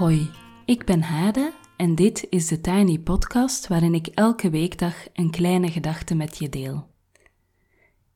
Hoi, 0.00 0.30
ik 0.64 0.84
ben 0.84 1.02
Hade 1.02 1.52
en 1.76 1.94
dit 1.94 2.26
is 2.30 2.46
de 2.46 2.60
Tiny 2.60 2.98
Podcast 2.98 3.66
waarin 3.66 3.94
ik 3.94 4.06
elke 4.06 4.50
weekdag 4.50 4.94
een 5.12 5.30
kleine 5.30 5.70
gedachte 5.70 6.14
met 6.14 6.38
je 6.38 6.48
deel. 6.48 6.88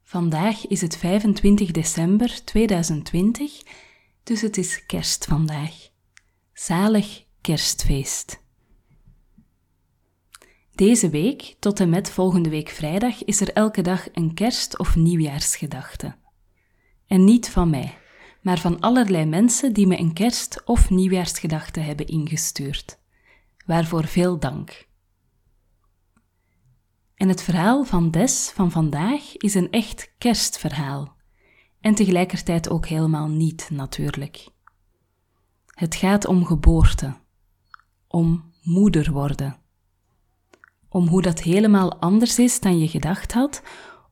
Vandaag 0.02 0.66
is 0.66 0.80
het 0.80 0.96
25 0.96 1.70
december 1.70 2.44
2020, 2.44 3.62
dus 4.22 4.40
het 4.40 4.56
is 4.56 4.86
kerst 4.86 5.24
vandaag. 5.24 5.88
Zalig 6.52 7.24
kerstfeest. 7.40 8.42
Deze 10.74 11.10
week, 11.10 11.56
tot 11.58 11.80
en 11.80 11.88
met 11.88 12.10
volgende 12.10 12.48
week 12.48 12.68
vrijdag, 12.68 13.24
is 13.24 13.40
er 13.40 13.52
elke 13.52 13.82
dag 13.82 14.08
een 14.12 14.34
kerst- 14.34 14.78
of 14.78 14.96
nieuwjaarsgedachte. 14.96 16.16
En 17.06 17.24
niet 17.24 17.50
van 17.50 17.70
mij 17.70 17.98
maar 18.44 18.58
van 18.58 18.80
allerlei 18.80 19.24
mensen 19.24 19.72
die 19.72 19.86
me 19.86 19.98
een 19.98 20.12
kerst- 20.12 20.62
of 20.64 20.90
nieuwjaarsgedachte 20.90 21.80
hebben 21.80 22.06
ingestuurd. 22.06 22.98
Waarvoor 23.66 24.04
veel 24.04 24.38
dank. 24.38 24.88
En 27.14 27.28
het 27.28 27.42
verhaal 27.42 27.84
van 27.84 28.10
Des 28.10 28.50
van 28.54 28.70
vandaag 28.70 29.36
is 29.36 29.54
een 29.54 29.70
echt 29.70 30.14
kerstverhaal. 30.18 31.16
En 31.80 31.94
tegelijkertijd 31.94 32.70
ook 32.70 32.86
helemaal 32.86 33.28
niet, 33.28 33.68
natuurlijk. 33.72 34.48
Het 35.66 35.94
gaat 35.94 36.26
om 36.26 36.44
geboorte, 36.44 37.14
om 38.08 38.52
moeder 38.62 39.12
worden, 39.12 39.56
om 40.88 41.08
hoe 41.08 41.22
dat 41.22 41.42
helemaal 41.42 42.00
anders 42.00 42.38
is 42.38 42.60
dan 42.60 42.78
je 42.78 42.88
gedacht 42.88 43.32
had, 43.32 43.62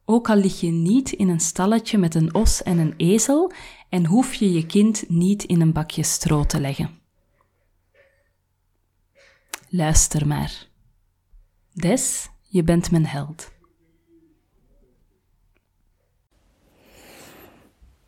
ook 0.05 0.31
al 0.31 0.37
lig 0.37 0.61
je 0.61 0.71
niet 0.71 1.13
in 1.13 1.29
een 1.29 1.41
stalletje 1.41 1.99
met 1.99 2.15
een 2.15 2.35
os 2.35 2.63
en 2.63 2.79
een 2.79 2.95
ezel 2.97 3.53
en 3.93 4.07
hoef 4.07 4.35
je 4.35 4.53
je 4.53 4.67
kind 4.67 5.05
niet 5.09 5.45
in 5.45 5.61
een 5.61 5.73
bakje 5.73 6.03
stro 6.03 6.45
te 6.45 6.61
leggen. 6.61 6.91
Luister 9.69 10.27
maar. 10.27 10.69
Des, 11.73 12.29
je 12.43 12.63
bent 12.63 12.91
mijn 12.91 13.07
held. 13.07 13.51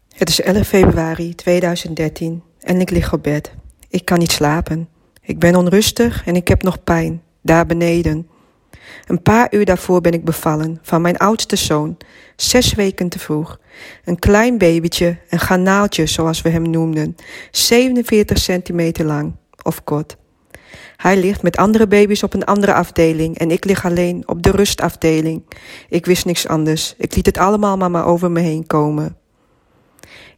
Het 0.08 0.28
is 0.28 0.40
11 0.40 0.66
februari 0.66 1.34
2013 1.34 2.42
en 2.58 2.80
ik 2.80 2.90
lig 2.90 3.12
op 3.12 3.22
bed. 3.22 3.54
Ik 3.88 4.04
kan 4.04 4.18
niet 4.18 4.32
slapen. 4.32 4.88
Ik 5.20 5.38
ben 5.38 5.56
onrustig 5.56 6.26
en 6.26 6.36
ik 6.36 6.48
heb 6.48 6.62
nog 6.62 6.84
pijn, 6.84 7.22
daar 7.42 7.66
beneden. 7.66 8.28
Een 9.06 9.22
paar 9.22 9.48
uur 9.50 9.64
daarvoor 9.64 10.00
ben 10.00 10.12
ik 10.12 10.24
bevallen 10.24 10.78
van 10.82 11.02
mijn 11.02 11.16
oudste 11.16 11.56
zoon, 11.56 11.96
zes 12.36 12.74
weken 12.74 13.08
te 13.08 13.18
vroeg. 13.18 13.58
Een 14.04 14.18
klein 14.18 14.58
babytje, 14.58 15.16
een 15.28 15.40
garnaaltje 15.40 16.06
zoals 16.06 16.42
we 16.42 16.48
hem 16.48 16.70
noemden, 16.70 17.16
47 17.50 18.38
centimeter 18.38 19.04
lang 19.04 19.36
of 19.62 19.84
kort. 19.84 20.16
Hij 20.96 21.16
ligt 21.16 21.42
met 21.42 21.56
andere 21.56 21.86
baby's 21.86 22.22
op 22.22 22.34
een 22.34 22.44
andere 22.44 22.74
afdeling 22.74 23.38
en 23.38 23.50
ik 23.50 23.64
lig 23.64 23.84
alleen 23.84 24.22
op 24.28 24.42
de 24.42 24.50
rustafdeling. 24.50 25.42
Ik 25.88 26.06
wist 26.06 26.24
niks 26.24 26.48
anders. 26.48 26.94
Ik 26.98 27.14
liet 27.14 27.26
het 27.26 27.38
allemaal 27.38 27.76
maar, 27.76 27.90
maar 27.90 28.06
over 28.06 28.30
me 28.30 28.40
heen 28.40 28.66
komen. 28.66 29.16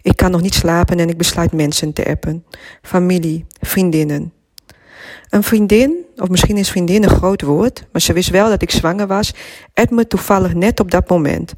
Ik 0.02 0.16
kan 0.16 0.30
nog 0.30 0.40
niet 0.40 0.54
slapen 0.54 0.98
en 0.98 1.08
ik 1.08 1.16
besluit 1.16 1.52
mensen 1.52 1.92
te 1.92 2.06
appen. 2.06 2.44
Familie, 2.82 3.46
vriendinnen. 3.60 4.32
Een 5.28 5.42
vriendin, 5.42 6.04
of 6.16 6.28
misschien 6.28 6.56
is 6.56 6.70
vriendin 6.70 7.02
een 7.02 7.08
groot 7.08 7.42
woord, 7.42 7.86
maar 7.92 8.00
ze 8.00 8.12
wist 8.12 8.30
wel 8.30 8.48
dat 8.48 8.62
ik 8.62 8.70
zwanger 8.70 9.06
was, 9.06 9.34
et 9.74 9.90
me 9.90 10.06
toevallig 10.06 10.54
net 10.54 10.80
op 10.80 10.90
dat 10.90 11.08
moment. 11.08 11.54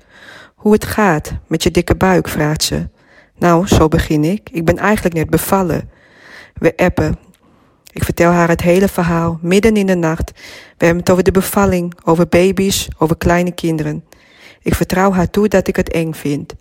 Hoe 0.55 0.72
het 0.72 0.84
gaat 0.84 1.33
met 1.47 1.62
je 1.62 1.70
dikke 1.70 1.94
buik, 1.94 2.28
vraagt 2.28 2.62
ze. 2.62 2.89
Nou, 3.39 3.66
zo 3.66 3.89
begin 3.89 4.24
ik. 4.24 4.48
Ik 4.52 4.64
ben 4.64 4.77
eigenlijk 4.77 5.14
net 5.14 5.30
bevallen. 5.30 5.91
We 6.55 6.77
appen. 6.77 7.18
Ik 7.92 8.05
vertel 8.05 8.30
haar 8.30 8.48
het 8.48 8.61
hele 8.61 8.89
verhaal, 8.89 9.39
midden 9.42 9.77
in 9.77 9.86
de 9.86 9.95
nacht. 9.95 10.33
We 10.77 10.85
hebben 10.85 11.02
het 11.02 11.11
over 11.11 11.24
de 11.24 11.30
bevalling, 11.30 11.95
over 12.05 12.29
baby's, 12.29 12.89
over 12.98 13.17
kleine 13.17 13.52
kinderen. 13.52 14.05
Ik 14.62 14.74
vertrouw 14.74 15.12
haar 15.12 15.30
toe 15.30 15.48
dat 15.48 15.68
ik 15.68 15.77
het 15.77 15.90
eng 15.90 16.12
vind. 16.12 16.55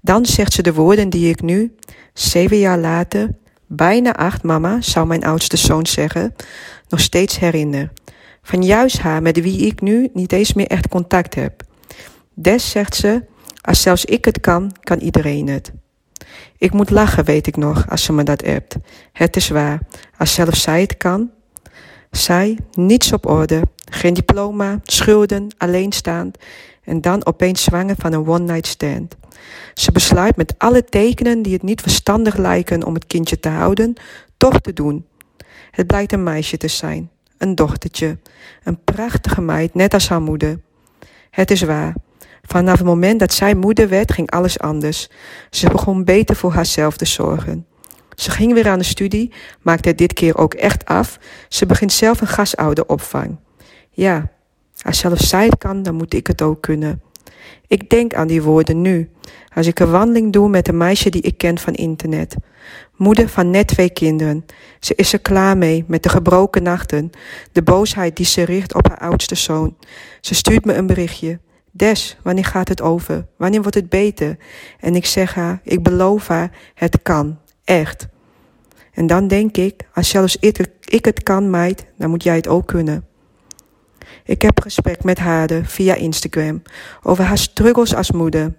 Dan 0.00 0.26
zegt 0.26 0.52
ze 0.52 0.62
de 0.62 0.74
woorden 0.74 1.10
die 1.10 1.28
ik 1.28 1.42
nu, 1.42 1.74
zeven 2.12 2.58
jaar 2.58 2.78
later, 2.78 3.30
bijna 3.76 4.14
acht 4.14 4.42
mama, 4.42 4.80
zou 4.80 5.06
mijn 5.06 5.24
oudste 5.24 5.56
zoon 5.56 5.86
zeggen, 5.86 6.34
nog 6.88 7.00
steeds 7.00 7.38
herinner. 7.38 7.92
Van 8.42 8.62
juist 8.62 8.98
haar 8.98 9.22
met 9.22 9.40
wie 9.40 9.66
ik 9.66 9.80
nu 9.80 10.10
niet 10.12 10.32
eens 10.32 10.52
meer 10.52 10.66
echt 10.66 10.88
contact 10.88 11.34
heb. 11.34 11.62
Des 12.34 12.70
zegt 12.70 12.94
ze, 12.94 13.24
als 13.60 13.82
zelfs 13.82 14.04
ik 14.04 14.24
het 14.24 14.40
kan, 14.40 14.72
kan 14.80 14.98
iedereen 14.98 15.48
het. 15.48 15.72
Ik 16.58 16.72
moet 16.72 16.90
lachen, 16.90 17.24
weet 17.24 17.46
ik 17.46 17.56
nog, 17.56 17.90
als 17.90 18.04
ze 18.04 18.12
me 18.12 18.22
dat 18.22 18.44
hebt. 18.44 18.76
Het 19.12 19.36
is 19.36 19.48
waar, 19.48 19.80
als 20.18 20.34
zelfs 20.34 20.62
zij 20.62 20.80
het 20.80 20.96
kan. 20.96 21.30
Zij, 22.10 22.58
niets 22.72 23.12
op 23.12 23.26
orde, 23.26 23.62
geen 23.90 24.14
diploma, 24.14 24.80
schulden, 24.82 25.48
alleenstaand 25.58 26.38
en 26.84 27.00
dan 27.00 27.26
opeens 27.26 27.62
zwanger 27.62 27.94
van 27.98 28.12
een 28.12 28.26
one-night 28.26 28.66
stand. 28.66 29.16
Ze 29.74 29.92
besluit 29.92 30.36
met 30.36 30.54
alle 30.58 30.84
tekenen 30.84 31.42
die 31.42 31.52
het 31.52 31.62
niet 31.62 31.80
verstandig 31.80 32.36
lijken 32.36 32.84
om 32.84 32.94
het 32.94 33.06
kindje 33.06 33.40
te 33.40 33.48
houden, 33.48 33.94
toch 34.36 34.60
te 34.60 34.72
doen. 34.72 35.06
Het 35.70 35.86
blijkt 35.86 36.12
een 36.12 36.22
meisje 36.22 36.56
te 36.56 36.68
zijn, 36.68 37.10
een 37.38 37.54
dochtertje, 37.54 38.18
een 38.62 38.84
prachtige 38.84 39.40
meid, 39.40 39.74
net 39.74 39.94
als 39.94 40.08
haar 40.08 40.22
moeder. 40.22 40.60
Het 41.30 41.50
is 41.50 41.62
waar. 41.62 41.94
Vanaf 42.42 42.78
het 42.78 42.86
moment 42.86 43.20
dat 43.20 43.32
zij 43.32 43.54
moeder 43.54 43.88
werd, 43.88 44.12
ging 44.12 44.30
alles 44.30 44.58
anders. 44.58 45.08
Ze 45.50 45.68
begon 45.68 46.04
beter 46.04 46.36
voor 46.36 46.52
haarzelf 46.52 46.96
te 46.96 47.04
zorgen. 47.04 47.66
Ze 48.14 48.30
ging 48.30 48.52
weer 48.52 48.68
aan 48.68 48.78
de 48.78 48.84
studie, 48.84 49.32
maakte 49.62 49.88
het 49.88 49.98
dit 49.98 50.12
keer 50.12 50.36
ook 50.36 50.54
echt 50.54 50.84
af. 50.84 51.18
Ze 51.48 51.66
begint 51.66 51.92
zelf 51.92 52.20
een 52.20 52.26
gasouderopvang. 52.26 53.38
Ja, 53.90 54.30
als 54.82 54.98
zelfs 54.98 55.28
zij 55.28 55.44
het 55.44 55.58
kan, 55.58 55.82
dan 55.82 55.94
moet 55.94 56.14
ik 56.14 56.26
het 56.26 56.42
ook 56.42 56.62
kunnen. 56.62 57.02
Ik 57.66 57.90
denk 57.90 58.14
aan 58.14 58.26
die 58.26 58.42
woorden 58.42 58.80
nu, 58.80 59.10
als 59.54 59.66
ik 59.66 59.78
een 59.78 59.90
wandeling 59.90 60.32
doe 60.32 60.48
met 60.48 60.68
een 60.68 60.76
meisje 60.76 61.10
die 61.10 61.22
ik 61.22 61.38
ken 61.38 61.58
van 61.58 61.72
internet. 61.72 62.36
Moeder 62.96 63.28
van 63.28 63.50
net 63.50 63.66
twee 63.66 63.90
kinderen. 63.90 64.44
Ze 64.80 64.94
is 64.94 65.12
er 65.12 65.20
klaar 65.20 65.58
mee 65.58 65.84
met 65.86 66.02
de 66.02 66.08
gebroken 66.08 66.62
nachten, 66.62 67.10
de 67.52 67.62
boosheid 67.62 68.16
die 68.16 68.26
ze 68.26 68.42
richt 68.42 68.74
op 68.74 68.88
haar 68.88 68.98
oudste 68.98 69.34
zoon. 69.34 69.76
Ze 70.20 70.34
stuurt 70.34 70.64
me 70.64 70.74
een 70.74 70.86
berichtje. 70.86 71.38
Des, 71.70 72.16
wanneer 72.22 72.44
gaat 72.44 72.68
het 72.68 72.82
over? 72.82 73.26
Wanneer 73.36 73.60
wordt 73.60 73.76
het 73.76 73.88
beter? 73.88 74.36
En 74.80 74.94
ik 74.94 75.06
zeg 75.06 75.34
haar, 75.34 75.60
ik 75.62 75.82
beloof 75.82 76.28
haar, 76.28 76.50
het 76.74 77.02
kan. 77.02 77.38
Echt. 77.64 78.08
En 78.92 79.06
dan 79.06 79.28
denk 79.28 79.56
ik, 79.56 79.82
als 79.94 80.08
zelfs 80.08 80.36
ik, 80.36 81.04
het 81.04 81.22
kan, 81.22 81.50
meid, 81.50 81.86
dan 81.98 82.10
moet 82.10 82.22
jij 82.22 82.36
het 82.36 82.48
ook 82.48 82.66
kunnen. 82.66 83.06
Ik 84.24 84.42
heb 84.42 84.60
gesprek 84.60 85.04
met 85.04 85.18
haar 85.18 85.48
via 85.62 85.94
Instagram 85.94 86.62
over 87.02 87.24
haar 87.24 87.38
struggles 87.38 87.94
als 87.94 88.10
moeder. 88.10 88.54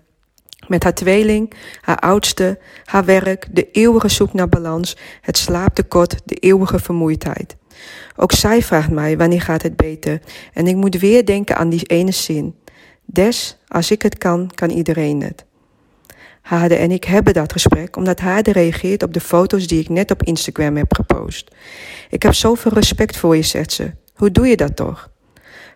Met 0.67 0.83
haar 0.83 0.93
tweeling, 0.93 1.53
haar 1.81 1.99
oudste, 1.99 2.59
haar 2.83 3.05
werk, 3.05 3.47
de 3.51 3.71
eeuwige 3.71 4.09
zoek 4.09 4.33
naar 4.33 4.49
balans, 4.49 4.97
het 5.21 5.37
slaaptekort, 5.37 6.21
de 6.25 6.35
eeuwige 6.35 6.79
vermoeidheid. 6.79 7.55
Ook 8.15 8.31
zij 8.31 8.61
vraagt 8.61 8.89
mij 8.89 9.17
wanneer 9.17 9.41
gaat 9.41 9.61
het 9.61 9.75
beter 9.75 10.21
en 10.53 10.67
ik 10.67 10.75
moet 10.75 10.99
weer 10.99 11.25
denken 11.25 11.57
aan 11.57 11.69
die 11.69 11.85
ene 11.85 12.11
zin. 12.11 12.55
Des, 13.05 13.57
als 13.67 13.91
ik 13.91 14.01
het 14.01 14.17
kan, 14.17 14.51
kan 14.55 14.69
iedereen 14.69 15.21
het. 15.21 15.45
Hade 16.41 16.75
en 16.75 16.91
ik 16.91 17.03
hebben 17.03 17.33
dat 17.33 17.51
gesprek 17.51 17.95
omdat 17.95 18.19
Hade 18.19 18.51
reageert 18.51 19.03
op 19.03 19.13
de 19.13 19.19
foto's 19.19 19.67
die 19.67 19.79
ik 19.79 19.89
net 19.89 20.11
op 20.11 20.23
Instagram 20.23 20.75
heb 20.75 20.93
gepost. 20.93 21.51
Ik 22.09 22.23
heb 22.23 22.33
zoveel 22.33 22.71
respect 22.73 23.17
voor 23.17 23.35
je, 23.35 23.41
zegt 23.41 23.71
ze. 23.71 23.91
Hoe 24.13 24.31
doe 24.31 24.47
je 24.47 24.55
dat 24.55 24.75
toch? 24.75 25.13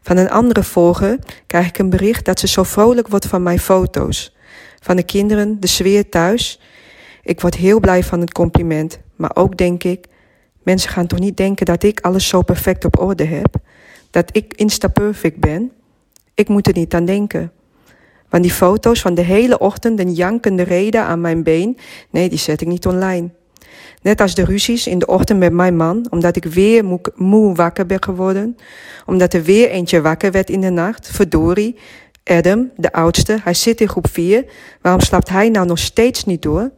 Van 0.10 0.18
een 0.18 0.30
andere 0.30 0.64
volger 0.64 1.20
krijg 1.48 1.68
ik 1.68 1.78
een 1.78 1.90
bericht 1.90 2.26
dat 2.26 2.40
ze 2.40 2.48
zo 2.48 2.64
vrolijk 2.64 3.08
wordt 3.08 3.26
van 3.26 3.44
mijn 3.44 3.60
foto's. 3.60 4.36
Van 4.80 4.96
de 4.96 5.04
kinderen, 5.04 5.60
de 5.60 5.68
sfeer 5.68 6.10
thuis. 6.10 6.60
Ik 7.24 7.42
word 7.42 7.56
heel 7.56 7.80
blij 7.80 8.04
van 8.04 8.20
het 8.20 8.32
compliment, 8.32 9.00
maar 9.16 9.32
ook 9.34 9.58
denk 9.58 9.84
ik, 9.84 10.06
mensen 10.64 10.90
gaan 10.90 11.08
toch 11.08 11.20
niet 11.20 11.38
denken 11.38 11.66
dat 11.66 11.84
ik 11.84 12.00
alles 12.00 12.28
zo 12.28 12.42
perfect 12.42 12.86
op 12.86 13.00
orde 13.00 13.24
heb? 13.24 13.56
Dat 14.12 14.30
ik 14.36 14.54
insta-perfect 14.54 15.40
ben? 15.40 15.72
Ik 16.34 16.48
moet 16.48 16.68
er 16.68 16.74
niet 16.74 16.94
aan 16.94 17.06
denken. 17.06 17.52
Want 18.30 18.44
die 18.44 18.52
foto's 18.52 19.02
van 19.02 19.14
de 19.14 19.22
hele 19.22 19.58
ochtend 19.58 20.00
een 20.00 20.14
jankende 20.14 20.64
reden 20.64 21.04
aan 21.04 21.22
mijn 21.22 21.44
been, 21.44 21.78
nee, 22.10 22.30
die 22.30 22.40
zet 22.40 22.62
ik 22.62 22.68
niet 22.68 22.88
online. 22.88 23.30
Net 24.02 24.22
als 24.22 24.36
de 24.36 24.46
ruzies 24.46 24.88
in 24.88 25.00
de 25.00 25.08
ochtend 25.08 25.40
met 25.40 25.54
mijn 25.54 25.76
man, 25.76 26.08
omdat 26.10 26.36
ik 26.36 26.44
weer 26.44 27.02
moe, 27.16 27.56
wakker 27.56 27.86
ben 27.86 28.04
geworden. 28.04 28.58
Omdat 29.06 29.34
er 29.34 29.44
weer 29.44 29.70
eentje 29.70 30.02
wakker 30.02 30.32
werd 30.32 30.50
in 30.50 30.62
de 30.62 30.70
nacht. 30.70 31.10
Verdorie. 31.12 31.76
Adam, 32.24 32.72
de 32.76 32.92
oudste, 32.92 33.38
hij 33.44 33.54
zit 33.54 33.82
in 33.82 33.90
groep 33.90 34.08
4. 34.10 34.46
Waarom 34.82 35.02
slaapt 35.02 35.30
hij 35.30 35.50
nou 35.50 35.66
nog 35.66 35.80
steeds 35.80 36.26
niet 36.26 36.42
door? 36.42 36.72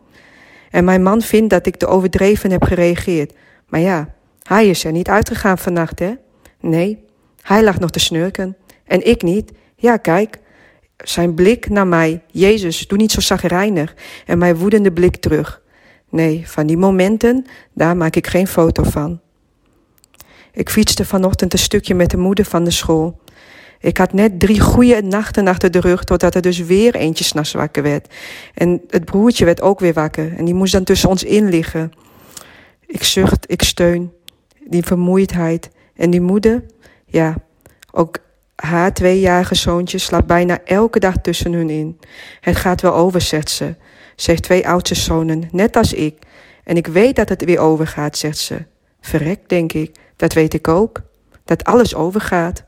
En 0.69 0.83
mijn 0.83 1.03
man 1.03 1.21
vindt 1.21 1.50
dat 1.50 1.65
ik 1.65 1.75
te 1.75 1.88
overdreven 1.88 2.51
heb 2.51 2.63
gereageerd. 2.63 3.33
Maar 3.67 3.79
ja, 3.79 4.13
hij 4.44 4.67
is 4.67 4.83
er 4.83 4.91
niet 4.91 5.07
uitgegaan 5.07 5.57
vannacht, 5.57 6.00
hè? 6.00 6.13
Nee, 6.59 7.03
hij 7.41 7.63
lag 7.63 7.79
nog 7.79 7.91
te 7.91 8.00
snurken. 8.00 8.57
En 8.85 9.07
ik 9.07 9.21
niet. 9.21 9.51
Ja, 9.75 9.97
kijk, 9.97 10.39
zijn 10.97 11.33
blik 11.33 11.69
naar 11.69 11.88
mij. 11.88 12.21
Jezus, 12.27 12.88
doe 12.88 12.97
niet 12.97 13.12
zo 13.12 13.21
zagrijnig. 13.21 13.95
En 14.25 14.38
mijn 14.38 14.56
woedende 14.56 14.91
blik 14.91 15.15
terug. 15.15 15.60
Nee, 16.11 16.43
van 16.47 16.67
die 16.67 16.77
momenten, 16.77 17.45
daar 17.73 17.97
maak 17.97 18.15
ik 18.15 18.27
geen 18.27 18.47
foto 18.47 18.83
van. 18.83 19.19
Ik 20.53 20.69
fietste 20.69 21.05
vanochtend 21.05 21.53
een 21.53 21.59
stukje 21.59 21.95
met 21.95 22.09
de 22.09 22.17
moeder 22.17 22.45
van 22.45 22.63
de 22.63 22.71
school. 22.71 23.19
Ik 23.79 23.97
had 23.97 24.13
net 24.13 24.39
drie 24.39 24.59
goede 24.59 25.01
nachten 25.01 25.47
achter 25.47 25.71
de 25.71 25.79
rug, 25.79 26.03
totdat 26.03 26.35
er 26.35 26.41
dus 26.41 26.59
weer 26.59 26.95
eentje 26.95 27.23
s'nachts 27.23 27.51
wakker 27.51 27.83
werd. 27.83 28.13
En 28.53 28.81
het 28.89 29.05
broertje 29.05 29.45
werd 29.45 29.61
ook 29.61 29.79
weer 29.79 29.93
wakker 29.93 30.37
en 30.37 30.45
die 30.45 30.53
moest 30.53 30.73
dan 30.73 30.83
tussen 30.83 31.09
ons 31.09 31.23
in 31.23 31.49
liggen. 31.49 31.91
Ik 32.85 33.03
zucht, 33.03 33.51
ik 33.51 33.61
steun, 33.61 34.11
die 34.67 34.83
vermoeidheid. 34.83 35.69
En 35.95 36.09
die 36.09 36.21
moeder, 36.21 36.63
ja, 37.05 37.35
ook 37.91 38.17
haar 38.56 38.94
tweejarige 38.94 39.56
zoontje 39.56 39.98
slaapt 39.98 40.27
bijna 40.27 40.59
elke 40.63 41.00
dag 41.00 41.15
tussen 41.21 41.53
hun 41.53 41.69
in. 41.69 42.00
Het 42.39 42.56
gaat 42.56 42.81
wel 42.81 42.94
over, 42.94 43.21
zegt 43.21 43.50
ze. 43.50 43.75
Ze 44.15 44.30
heeft 44.31 44.44
twee 44.44 44.68
oudste 44.68 44.95
zonen, 44.95 45.48
net 45.51 45.75
als 45.75 45.94
ik. 45.94 46.18
En 46.63 46.75
ik 46.75 46.88
weet 46.88 47.15
dat 47.15 47.30
het 47.30 47.44
weer 47.44 47.59
overgaat, 47.59 48.18
zegt 48.18 48.38
ze. 48.38 48.65
Verrek, 49.01 49.50
denk 49.50 49.74
ik. 49.74 49.95
Dat 50.15 50.33
weet 50.33 50.53
ik 50.53 50.68
ook. 50.68 51.01
Dat 51.45 51.63
alles 51.63 51.95
overgaat. 51.95 52.63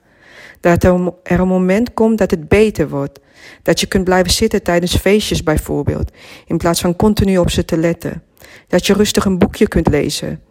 Dat 0.60 0.84
er 0.84 1.40
een 1.40 1.48
moment 1.48 1.94
komt 1.94 2.18
dat 2.18 2.32
het 2.32 2.48
beter 2.48 2.90
wordt. 2.90 3.20
Dat 3.62 3.80
je 3.80 3.86
kunt 3.86 4.04
blijven 4.04 4.32
zitten 4.32 4.64
tijdens 4.64 4.96
feestjes 4.96 5.44
bijvoorbeeld, 5.44 6.12
in 6.46 6.58
plaats 6.58 6.82
van 6.82 6.96
continu 6.96 7.38
op 7.38 7.50
ze 7.50 7.66
te 7.66 7.78
letten. 7.78 8.24
Dat 8.68 8.86
je 8.86 8.94
rustig 8.94 9.26
een 9.26 9.38
boekje 9.38 9.68
kunt 9.68 9.88
lezen. 9.88 10.42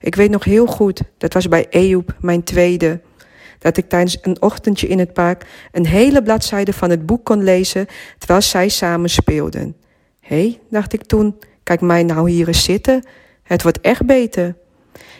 Ik 0.00 0.14
weet 0.14 0.30
nog 0.30 0.44
heel 0.44 0.66
goed, 0.66 1.02
dat 1.18 1.32
was 1.32 1.48
bij 1.48 1.66
Ejoep, 1.70 2.14
mijn 2.20 2.42
tweede, 2.42 3.00
dat 3.58 3.76
ik 3.76 3.88
tijdens 3.88 4.18
een 4.22 4.42
ochtendje 4.42 4.86
in 4.86 4.98
het 4.98 5.12
park 5.12 5.46
een 5.72 5.86
hele 5.86 6.22
bladzijde 6.22 6.72
van 6.72 6.90
het 6.90 7.06
boek 7.06 7.24
kon 7.24 7.42
lezen 7.42 7.86
terwijl 8.18 8.42
zij 8.42 8.68
samen 8.68 9.10
speelden. 9.10 9.76
Hé, 10.20 10.40
hey, 10.40 10.60
dacht 10.70 10.92
ik 10.92 11.04
toen, 11.04 11.38
kijk 11.62 11.80
mij 11.80 12.02
nou 12.02 12.30
hier 12.30 12.48
eens 12.48 12.64
zitten. 12.64 13.06
Het 13.42 13.62
wordt 13.62 13.80
echt 13.80 14.06
beter. 14.06 14.56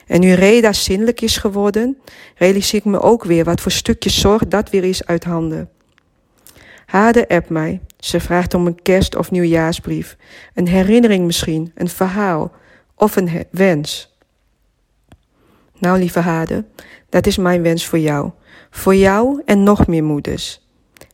En 0.06 0.20
nu 0.20 0.32
Reda 0.32 0.72
zinnelijk 0.72 1.20
is 1.20 1.36
geworden, 1.36 1.98
realiseer 2.34 2.78
ik 2.78 2.84
me 2.84 3.00
ook 3.00 3.24
weer 3.24 3.44
wat 3.44 3.60
voor 3.60 3.72
stukje 3.72 4.10
zorg 4.10 4.48
dat 4.48 4.70
weer 4.70 4.84
is 4.84 5.06
uit 5.06 5.24
handen. 5.24 5.70
Hade 6.86 7.28
app 7.28 7.48
mij. 7.48 7.80
Ze 7.98 8.20
vraagt 8.20 8.54
om 8.54 8.66
een 8.66 8.82
kerst- 8.82 9.16
of 9.16 9.30
nieuwjaarsbrief. 9.30 10.16
Een 10.54 10.68
herinnering 10.68 11.24
misschien, 11.26 11.72
een 11.74 11.88
verhaal 11.88 12.52
of 12.94 13.16
een 13.16 13.46
wens. 13.50 14.07
Nou, 15.78 15.98
lieve 15.98 16.20
Hade, 16.20 16.64
dat 17.08 17.26
is 17.26 17.36
mijn 17.36 17.62
wens 17.62 17.86
voor 17.86 17.98
jou. 17.98 18.30
Voor 18.70 18.94
jou 18.94 19.42
en 19.44 19.62
nog 19.62 19.86
meer 19.86 20.04
moeders. 20.04 20.66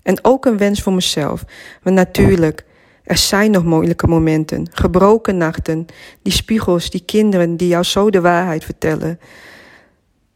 En 0.03 0.19
ook 0.25 0.45
een 0.45 0.57
wens 0.57 0.83
voor 0.83 0.93
mezelf. 0.93 1.45
Want 1.83 1.97
natuurlijk, 1.97 2.65
er 3.05 3.17
zijn 3.17 3.51
nog 3.51 3.65
moeilijke 3.65 4.07
momenten, 4.07 4.67
gebroken 4.73 5.37
nachten, 5.37 5.87
die 6.23 6.33
spiegels, 6.33 6.91
die 6.91 7.05
kinderen 7.05 7.57
die 7.57 7.69
jou 7.69 7.85
zo 7.85 8.11
de 8.11 8.21
waarheid 8.21 8.65
vertellen. 8.65 9.21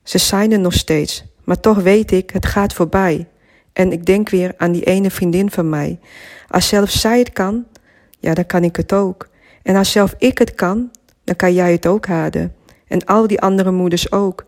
Ze 0.03 0.19
zijn 0.19 0.53
er 0.53 0.61
nog 0.61 0.73
steeds, 0.73 1.25
maar 1.45 1.61
toch 1.61 1.77
weet 1.77 2.13
ik, 2.13 2.31
het 2.31 2.47
gaat 2.47 2.73
voorbij. 2.73 3.29
En 3.73 3.93
ik 3.93 4.07
denk 4.07 4.29
weer 4.29 4.55
aan 4.57 4.73
die 4.73 4.85
ene 4.85 5.11
vriendin 5.11 5.51
van 5.51 5.69
mij. 5.69 5.99
Als 6.49 6.69
zelfs 6.69 7.01
zij 7.01 7.19
het 7.19 7.33
kan, 7.33 7.67
ja, 8.19 8.35
dan 8.35 8.47
kan 8.47 8.65
ik 8.65 8.77
het 8.77 8.93
ook. 8.93 9.29
En 9.63 9.77
als 9.77 9.93
zelf 9.93 10.15
ik 10.19 10.39
het 10.39 10.55
kan, 10.55 10.91
dan 11.25 11.37
kan 11.37 11.55
jij 11.55 11.73
het 11.73 11.87
ook 11.87 12.07
haden. 12.07 12.55
En 12.89 13.05
al 13.05 13.27
die 13.27 13.41
andere 13.41 13.71
moeders 13.71 14.13
ook. 14.13 14.45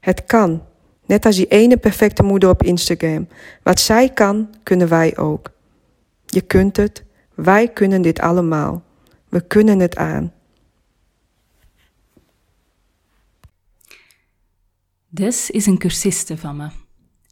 Het 0.00 0.24
kan. 0.24 0.62
Net 1.06 1.26
als 1.26 1.36
die 1.36 1.46
ene 1.46 1.76
perfecte 1.76 2.22
moeder 2.22 2.48
op 2.48 2.62
Instagram. 2.62 3.28
Wat 3.62 3.80
zij 3.80 4.08
kan, 4.08 4.54
kunnen 4.62 4.88
wij 4.88 5.16
ook. 5.16 5.50
Je 6.26 6.40
kunt 6.40 6.76
het. 6.76 7.04
Wij 7.34 7.68
kunnen 7.68 8.02
dit 8.02 8.20
allemaal. 8.20 8.82
We 9.28 9.46
kunnen 9.46 9.78
het 9.78 9.96
aan. 9.96 10.32
Des 15.08 15.50
is 15.50 15.66
een 15.66 15.78
cursiste 15.78 16.38
van 16.38 16.56
me. 16.56 16.68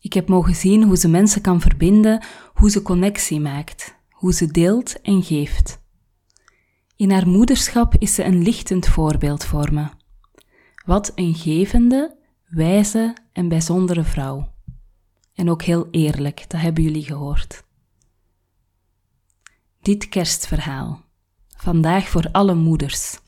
Ik 0.01 0.13
heb 0.13 0.29
mogen 0.29 0.55
zien 0.55 0.83
hoe 0.83 0.97
ze 0.97 1.09
mensen 1.09 1.41
kan 1.41 1.61
verbinden, 1.61 2.25
hoe 2.55 2.71
ze 2.71 2.83
connectie 2.83 3.41
maakt, 3.41 3.95
hoe 4.11 4.33
ze 4.33 4.47
deelt 4.47 5.01
en 5.01 5.23
geeft. 5.23 5.79
In 6.97 7.11
haar 7.11 7.29
moederschap 7.29 7.95
is 7.99 8.15
ze 8.15 8.25
een 8.25 8.43
lichtend 8.43 8.89
voorbeeld 8.89 9.45
voor 9.45 9.73
me. 9.73 10.00
Wat 10.91 11.13
een 11.15 11.35
gevende, 11.35 12.17
wijze 12.47 13.17
en 13.33 13.49
bijzondere 13.49 14.05
vrouw. 14.05 14.53
En 15.35 15.51
ook 15.51 15.63
heel 15.63 15.89
eerlijk, 15.91 16.45
dat 16.49 16.61
hebben 16.61 16.83
jullie 16.83 17.05
gehoord. 17.05 17.65
Dit 19.81 20.09
kerstverhaal. 20.09 21.03
Vandaag 21.57 22.09
voor 22.09 22.29
alle 22.33 22.55
moeders. 22.55 23.19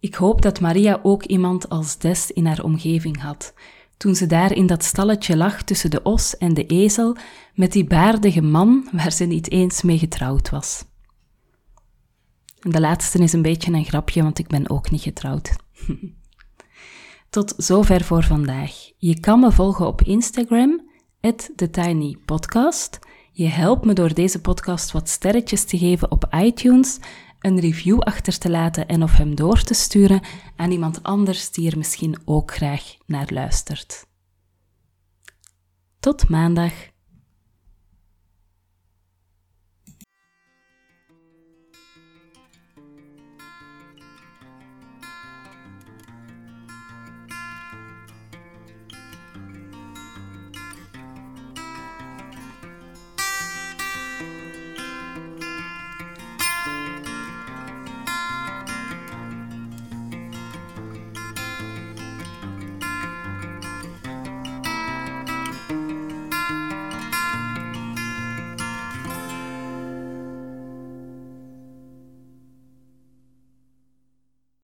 Ik 0.00 0.14
hoop 0.14 0.42
dat 0.42 0.60
Maria 0.60 1.00
ook 1.02 1.24
iemand 1.24 1.68
als 1.68 1.98
Des 1.98 2.30
in 2.30 2.46
haar 2.46 2.62
omgeving 2.62 3.20
had, 3.20 3.54
toen 3.96 4.14
ze 4.14 4.26
daar 4.26 4.52
in 4.52 4.66
dat 4.66 4.84
stalletje 4.84 5.36
lag 5.36 5.62
tussen 5.62 5.90
de 5.90 6.02
os 6.02 6.36
en 6.36 6.54
de 6.54 6.66
ezel 6.66 7.16
met 7.54 7.72
die 7.72 7.84
baardige 7.84 8.42
man 8.42 8.88
waar 8.92 9.12
ze 9.12 9.24
niet 9.24 9.50
eens 9.50 9.82
mee 9.82 9.98
getrouwd 9.98 10.50
was. 10.50 10.84
En 12.60 12.70
de 12.70 12.80
laatste 12.80 13.18
is 13.18 13.32
een 13.32 13.42
beetje 13.42 13.72
een 13.72 13.84
grapje, 13.84 14.22
want 14.22 14.38
ik 14.38 14.46
ben 14.46 14.70
ook 14.70 14.90
niet 14.90 15.02
getrouwd. 15.02 15.56
Tot 17.30 17.54
zover 17.56 18.04
voor 18.04 18.24
vandaag. 18.24 18.90
Je 18.96 19.20
kan 19.20 19.40
me 19.40 19.52
volgen 19.52 19.86
op 19.86 20.02
Instagram, 20.02 20.90
TheTinyPodcast. 21.56 22.98
Je 23.32 23.46
helpt 23.46 23.84
me 23.84 23.92
door 23.92 24.14
deze 24.14 24.40
podcast 24.40 24.92
wat 24.92 25.08
sterretjes 25.08 25.64
te 25.64 25.78
geven 25.78 26.10
op 26.10 26.28
iTunes, 26.34 26.98
een 27.40 27.60
review 27.60 28.00
achter 28.00 28.38
te 28.38 28.50
laten 28.50 28.88
en 28.88 29.02
of 29.02 29.16
hem 29.16 29.34
door 29.34 29.62
te 29.62 29.74
sturen 29.74 30.20
aan 30.56 30.70
iemand 30.70 31.02
anders 31.02 31.50
die 31.50 31.70
er 31.70 31.78
misschien 31.78 32.16
ook 32.24 32.54
graag 32.54 32.96
naar 33.06 33.28
luistert. 33.30 34.06
Tot 36.00 36.28
maandag. 36.28 36.72